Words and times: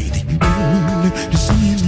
breathing 0.00 0.30
in 0.30 1.30
the 1.30 1.36
sun. 1.36 1.79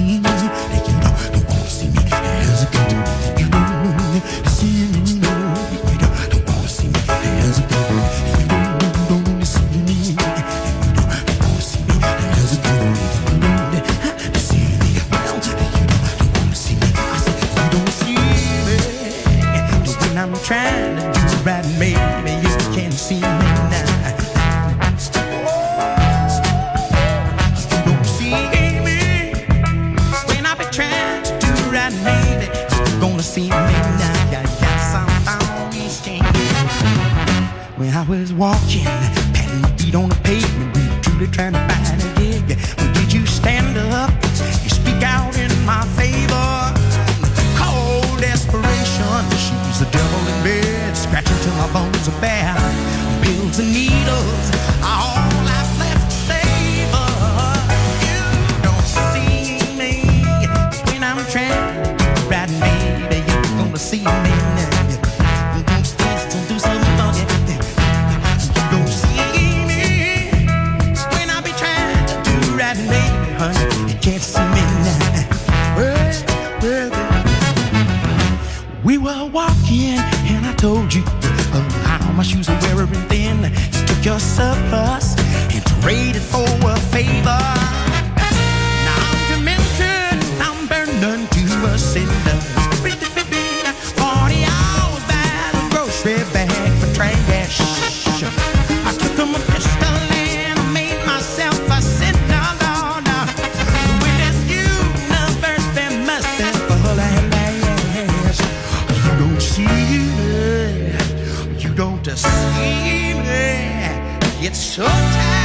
to 112.13 112.19
see 112.19 113.15
me. 113.15 114.47
It's 114.47 114.59
so 114.59 114.85
tight. 114.85 115.42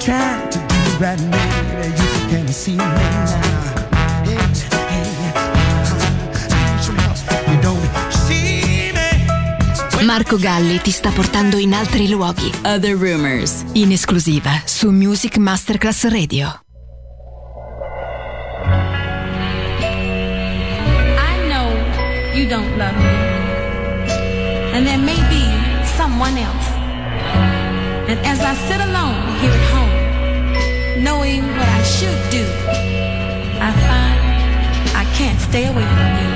trying 0.00 0.48
to 0.48 0.58
do 0.58 0.64
the 0.66 0.96
right 0.98 1.18
thing. 1.18 1.92
You 1.92 2.28
can 2.30 2.48
see 2.48 2.72
me 2.72 2.78
now. 2.78 3.60
Marco 10.02 10.38
Galli 10.38 10.80
ti 10.80 10.90
sta 10.90 11.10
portando 11.10 11.56
in 11.56 11.72
altri 11.72 12.08
luoghi. 12.08 12.50
Other 12.64 12.96
Rumors. 12.96 13.64
In 13.74 13.92
esclusiva 13.92 14.62
su 14.64 14.90
Music 14.90 15.36
Masterclass 15.36 16.08
Radio. 16.08 16.62
I 21.16 21.46
know 21.46 21.70
you 22.34 22.48
don't 22.48 22.76
love 22.76 22.96
me. 22.96 23.28
And 24.72 24.84
there 24.84 24.98
may 24.98 25.20
be 25.28 25.44
someone 25.96 26.36
else. 26.38 26.79
And 28.10 28.18
as 28.26 28.40
I 28.40 28.54
sit 28.54 28.80
alone 28.80 29.38
here 29.38 29.52
at 29.52 29.66
home, 29.70 31.04
knowing 31.04 31.42
what 31.46 31.68
I 31.68 31.82
should 31.84 32.20
do, 32.28 32.44
I 33.60 33.70
find 33.86 34.96
I 34.96 35.04
can't 35.14 35.40
stay 35.40 35.68
away 35.68 35.86
from 35.86 36.24
you. 36.24 36.29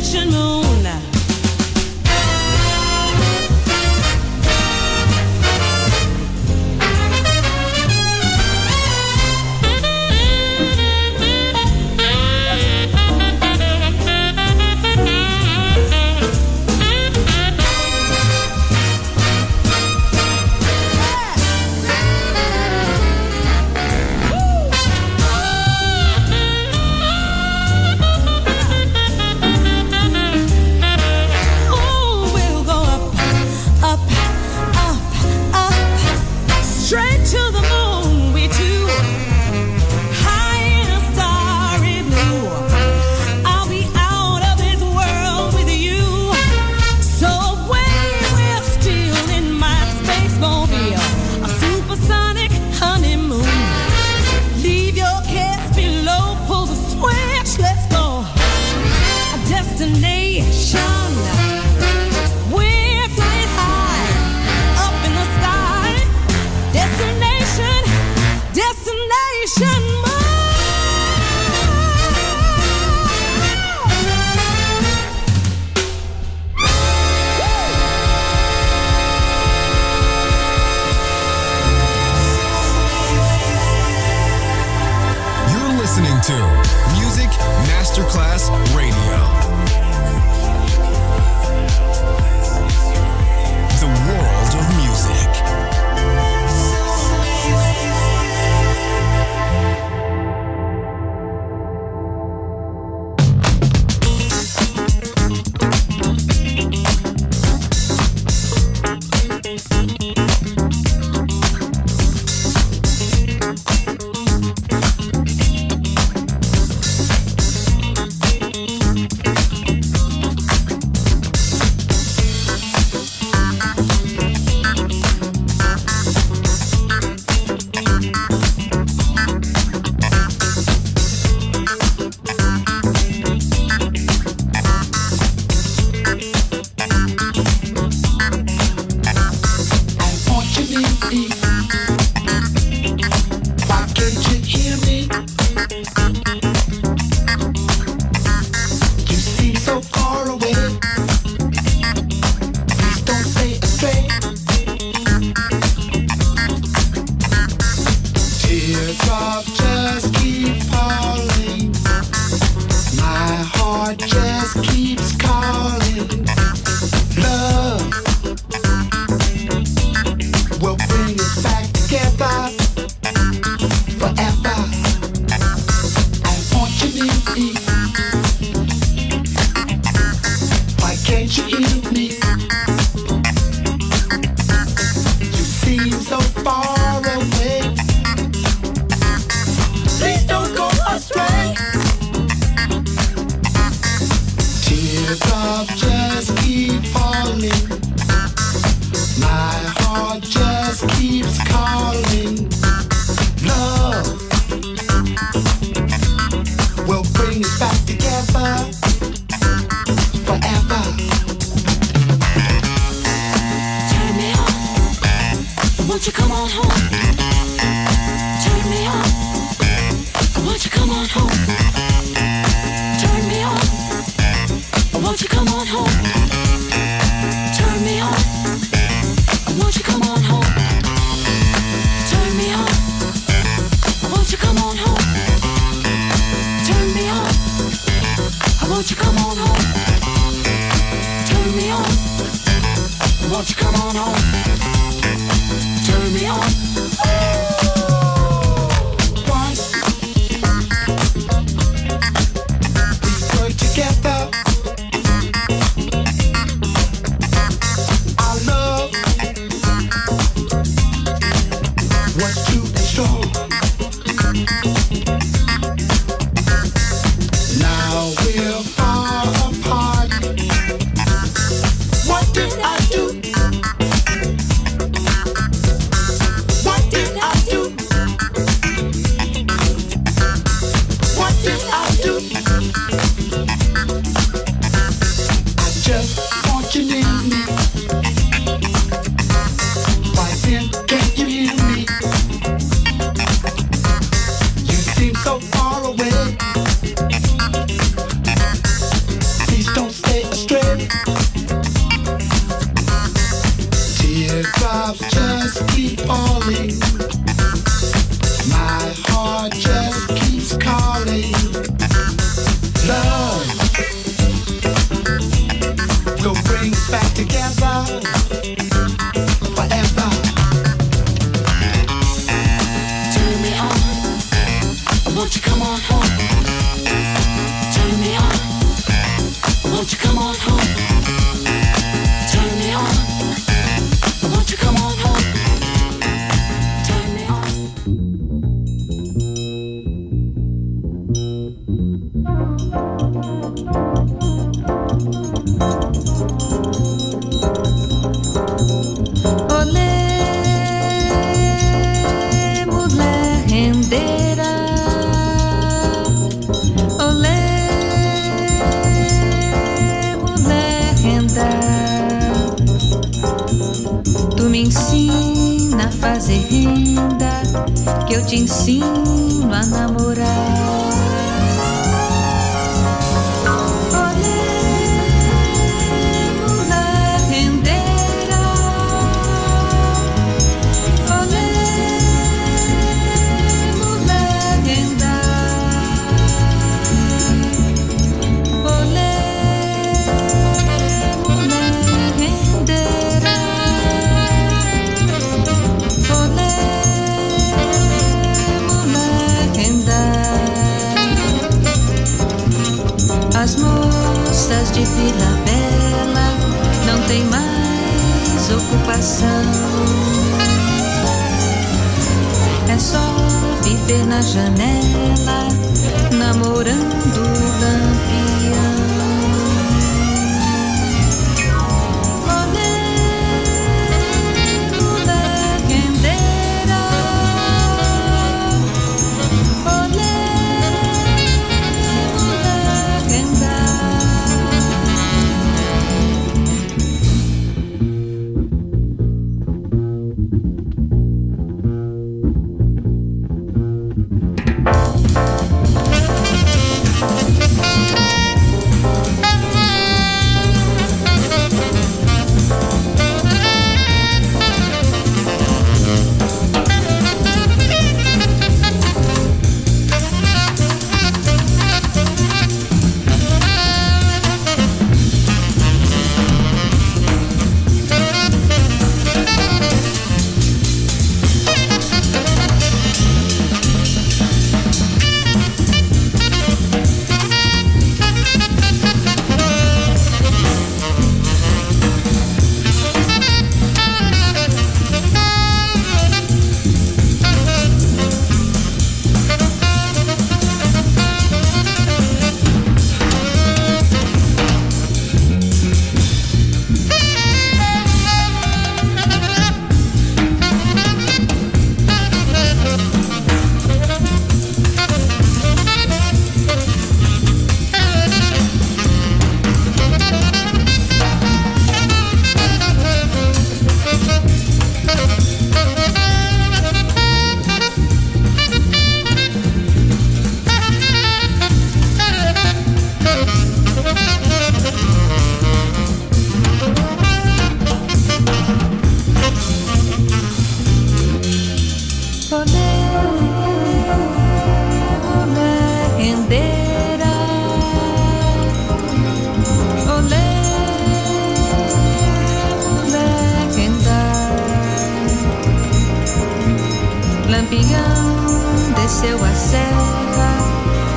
nation 0.00 0.47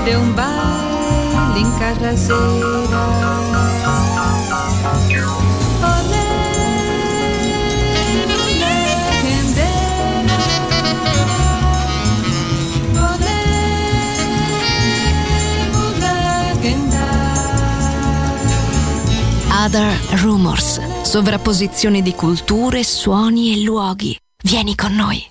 de 0.05 0.17
un 0.17 0.35
baile 0.35 1.59
en 1.59 1.71
carrasera. 1.79 2.71
Other 19.63 19.95
Rumors, 20.21 20.79
sovrapposizione 21.03 22.01
di 22.01 22.15
culture, 22.15 22.83
suoni 22.83 23.53
e 23.53 23.61
luoghi. 23.61 24.17
Vieni 24.43 24.75
con 24.75 24.95
noi. 24.95 25.30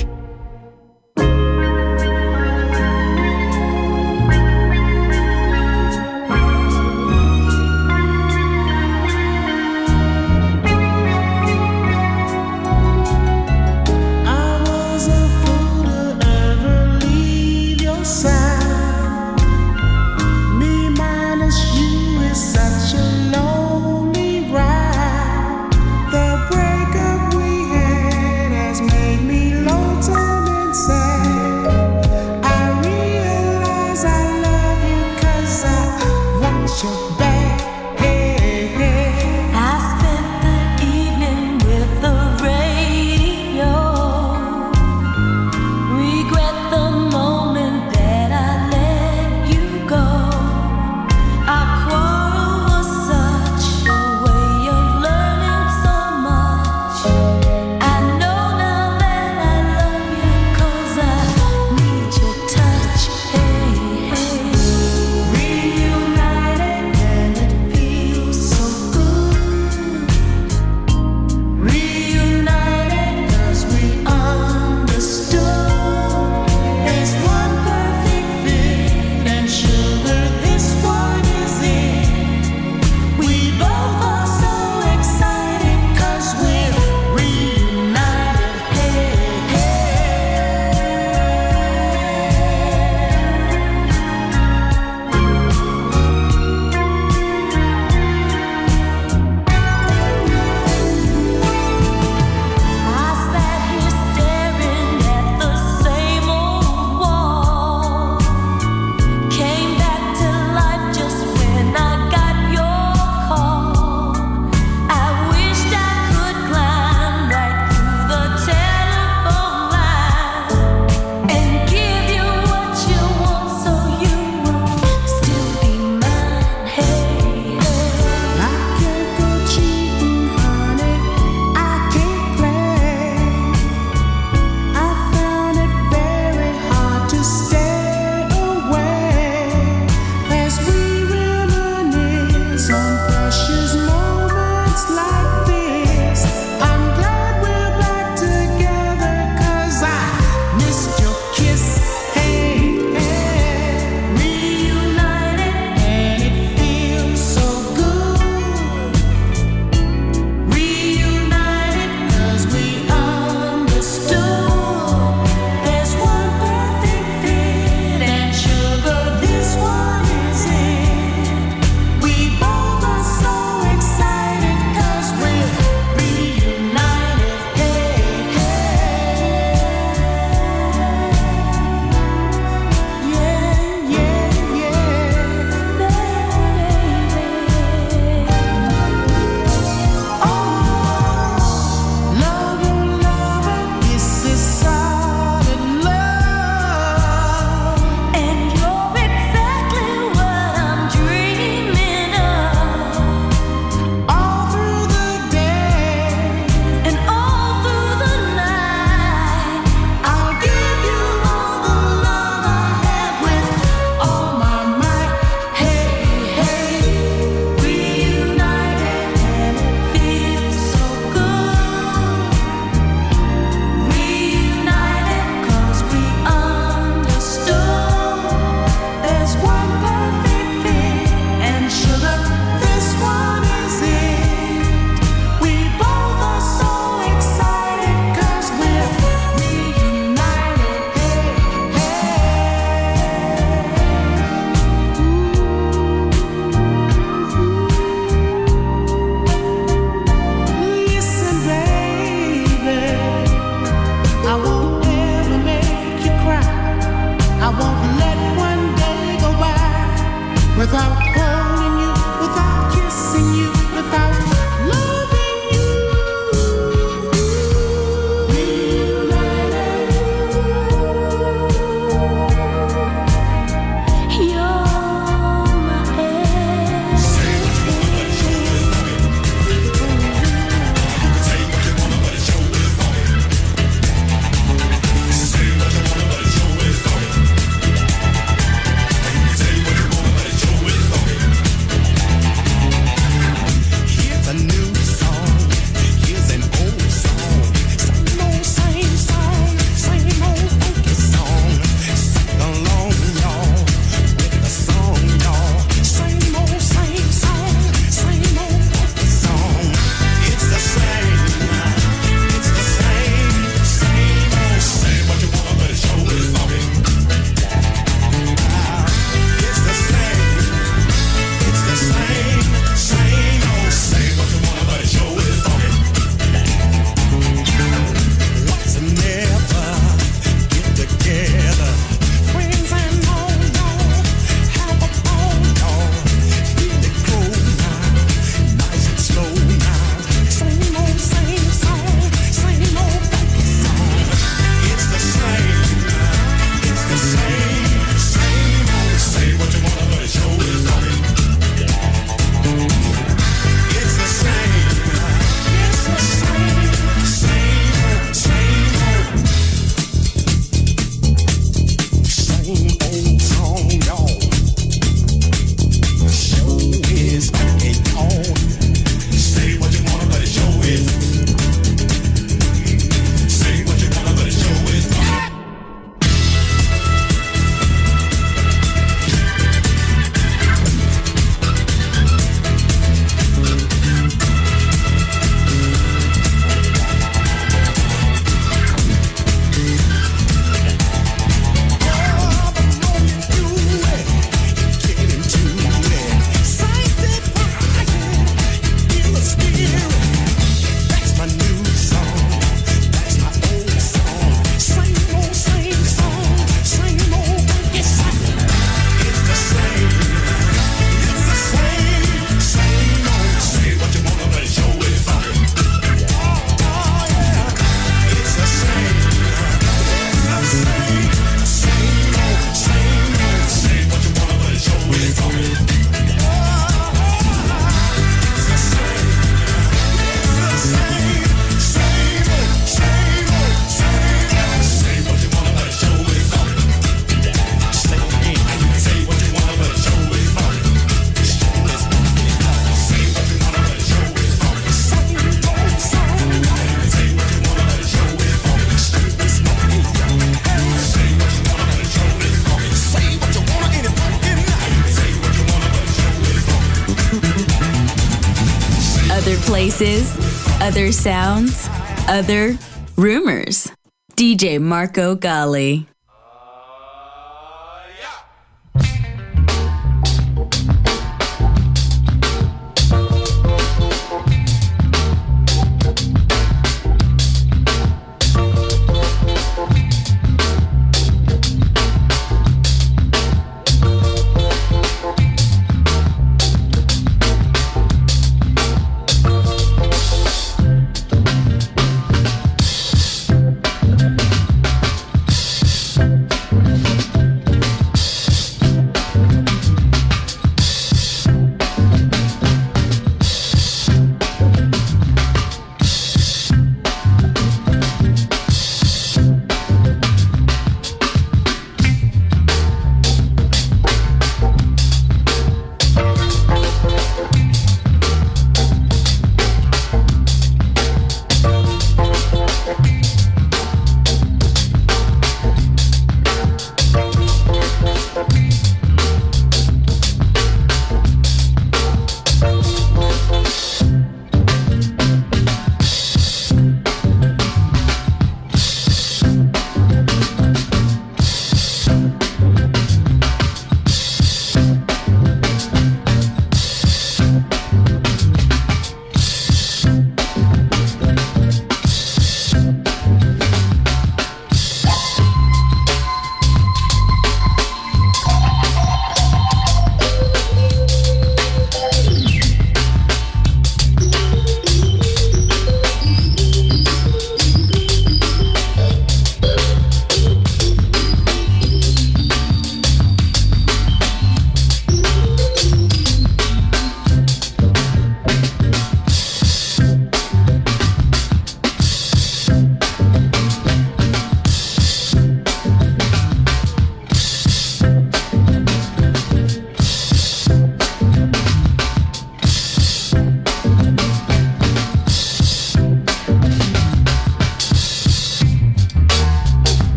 Places, 459.71 460.61
other 460.61 460.91
sounds, 460.91 461.69
other 462.09 462.57
rumors. 462.97 463.71
DJ 464.17 464.59
Marco 464.59 465.15
Gali. 465.15 465.87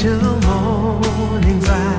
till 0.00 0.16
the 0.16 0.34
morning's 0.46 1.68
light. 1.68 1.89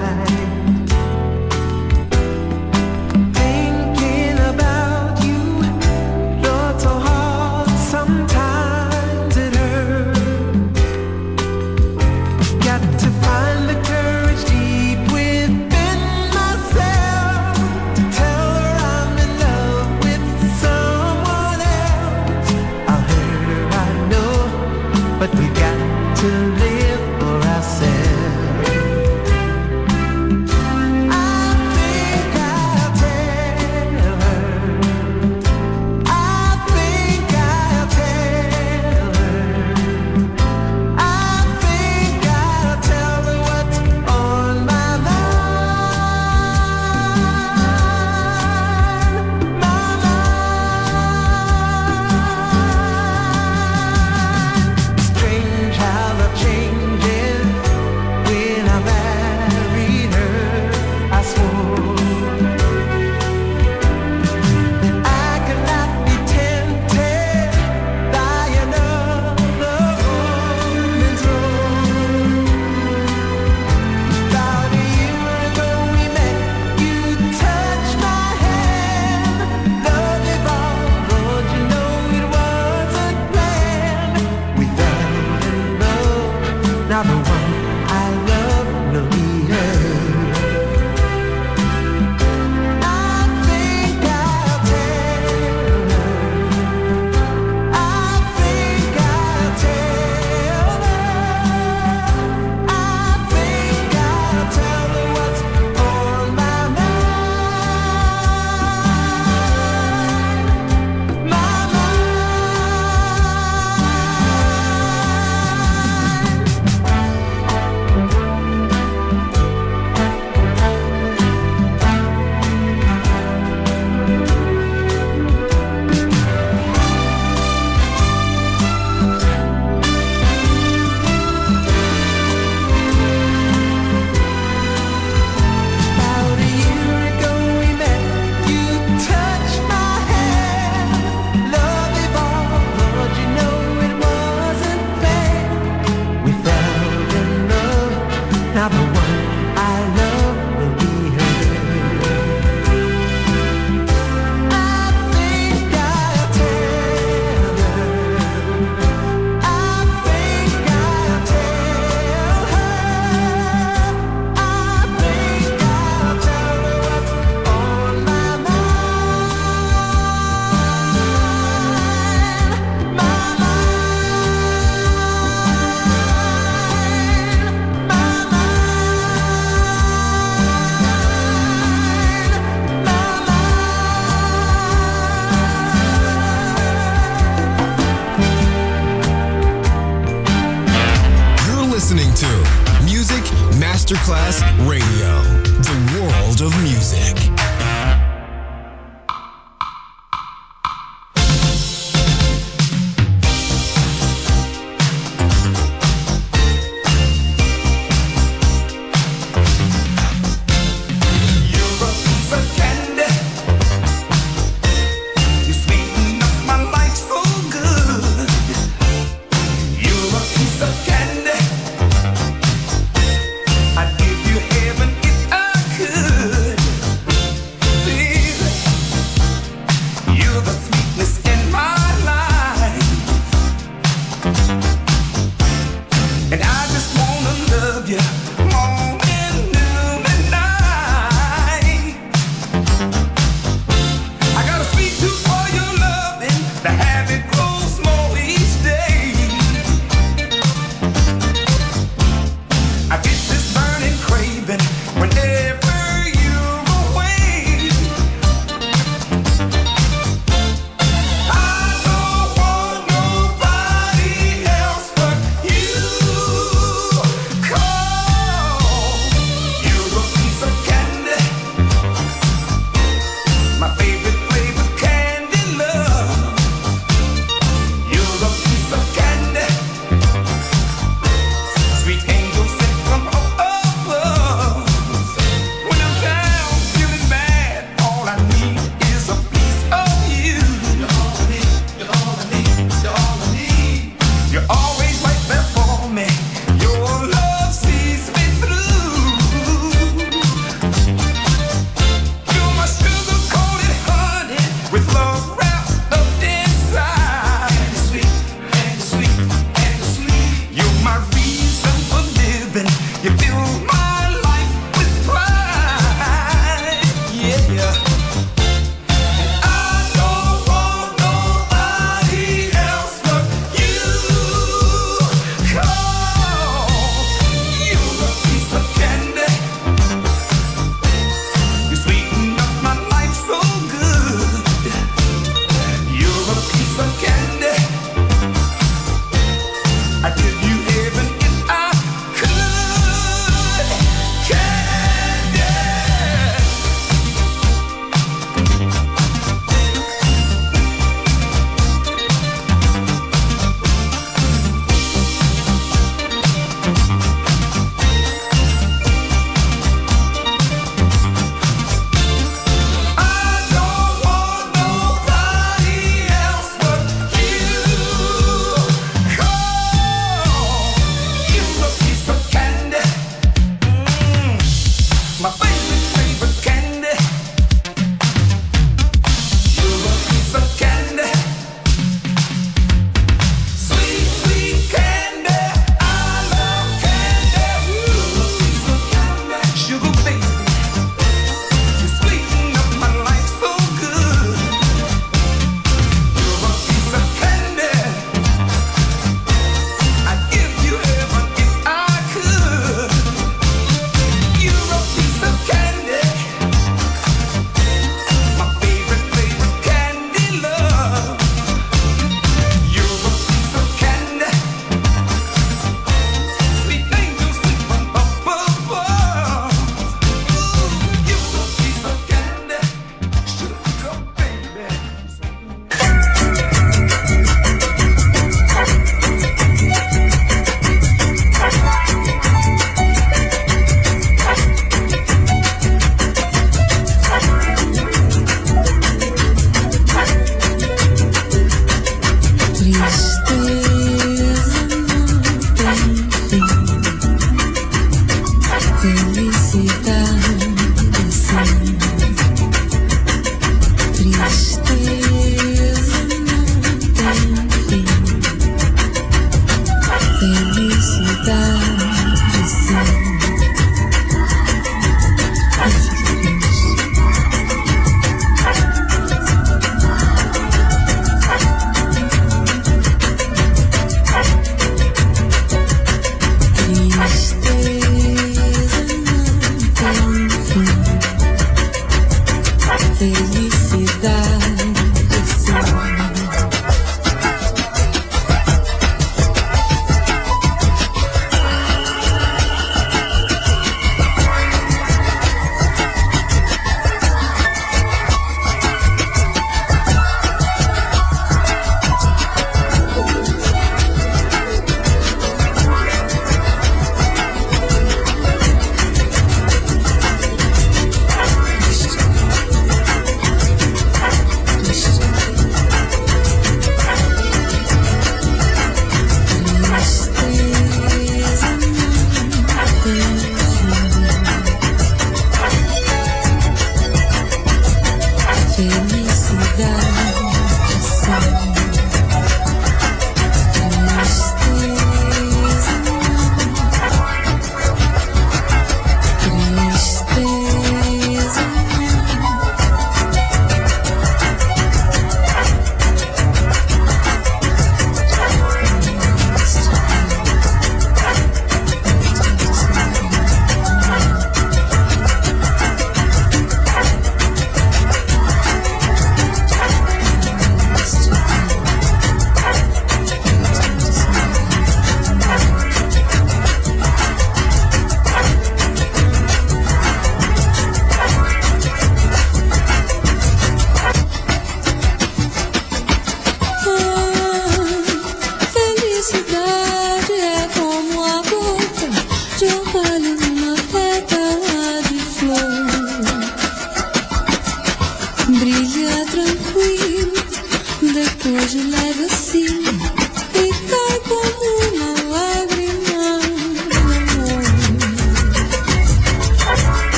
Felicita. 448.82 449.91